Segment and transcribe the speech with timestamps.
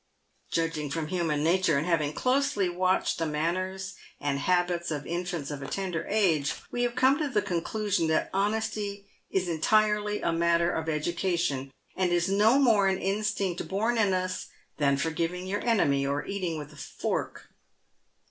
[0.49, 5.51] Judging from human nature, and having closely watched the man ners and habits of infants
[5.51, 10.19] of a tender age, we have come to the con clusion that honesty is entirely
[10.19, 15.45] a matter of education, and is no more an instinct born in us than forgiving
[15.45, 17.49] your enemy, or eating with a fork.